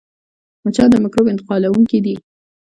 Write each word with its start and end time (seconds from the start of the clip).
مچان 0.63 0.87
د 0.91 0.95
مکروب 1.03 1.27
انتقالوونکي 1.29 1.99
دي 2.05 2.15